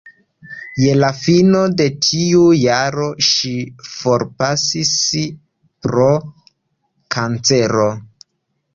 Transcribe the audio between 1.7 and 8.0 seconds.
de tiu jaro ŝi forpasis pro kancero.